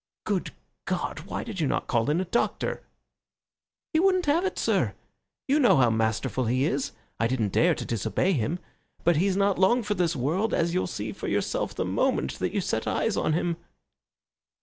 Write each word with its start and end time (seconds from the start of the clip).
"Good 0.25 0.49
God! 0.85 1.19
Why 1.27 1.43
did 1.43 1.59
you 1.59 1.67
not 1.67 1.85
call 1.85 2.09
in 2.09 2.19
a 2.19 2.25
doctor?" 2.25 2.81
"He 3.93 3.99
wouldn't 3.99 4.25
have 4.25 4.43
it, 4.45 4.57
sir. 4.57 4.95
You 5.47 5.59
know 5.59 5.77
how 5.77 5.91
masterful 5.91 6.45
he 6.45 6.65
is. 6.65 6.91
I 7.19 7.27
didn't 7.27 7.53
dare 7.53 7.75
to 7.75 7.85
disobey 7.85 8.33
him. 8.33 8.57
But 9.03 9.17
he's 9.17 9.37
not 9.37 9.59
long 9.59 9.83
for 9.83 9.93
this 9.93 10.15
world, 10.15 10.55
as 10.55 10.73
you'll 10.73 10.87
see 10.87 11.11
for 11.11 11.27
yourself 11.27 11.75
the 11.75 11.85
moment 11.85 12.39
that 12.39 12.51
you 12.51 12.61
set 12.61 12.87
eyes 12.87 13.15
on 13.15 13.33
him." 13.33 13.57